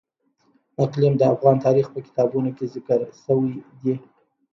اقلیم 0.83 1.13
د 1.17 1.21
افغان 1.33 1.55
تاریخ 1.65 1.85
په 1.93 1.99
کتابونو 2.07 2.49
کې 2.57 2.65
ذکر 2.73 2.99
شوی 3.23 3.51
دي. 3.81 3.93